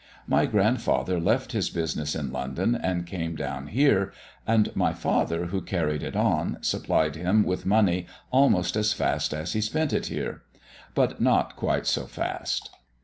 [0.25, 4.11] My grandfather left his business in London, and came down here;
[4.47, 9.53] and my father, who carried it on, supplied him with money almost as fast as
[9.53, 10.41] he spent it here;
[10.95, 12.71] but not quite so fast.